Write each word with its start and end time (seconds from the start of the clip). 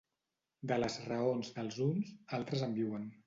De 0.71 0.77
les 0.79 0.95
raons 1.11 1.53
dels 1.59 1.79
uns, 1.89 2.09
altres 2.41 2.65
en 2.69 2.77
viuen. 2.81 3.07